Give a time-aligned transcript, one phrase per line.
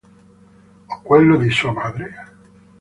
[0.93, 2.07] O quello di sua madre?